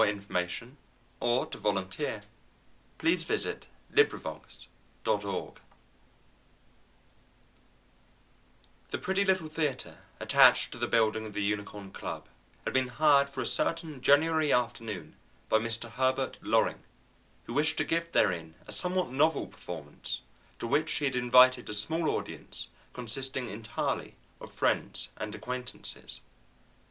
[0.01, 0.77] TOLMAN MY UNWILLING
[1.21, 2.21] NEIGHBOR OUR ARCHERY
[2.97, 3.17] CLUB
[3.91, 4.67] THE MAGIC
[5.05, 5.61] EGG
[8.89, 12.27] The pretty little theatre attached to the building of the Unicorn Club
[12.65, 15.17] had been hired for a certain January afternoon
[15.47, 15.87] by Mr.
[15.91, 16.81] Herbert Loring,
[17.43, 20.21] who wished to give therein a somewhat novel performance,
[20.57, 26.21] to which he had invited a small audience consisting entirely of friends and acquaintances.